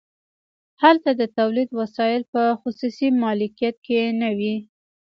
[0.83, 4.55] هلته د تولید وسایل په خصوصي مالکیت کې نه وي